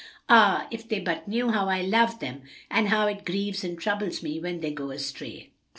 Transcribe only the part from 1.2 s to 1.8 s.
knew how